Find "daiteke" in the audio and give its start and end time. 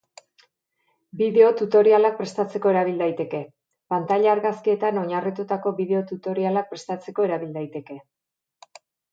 3.03-3.43, 7.61-8.01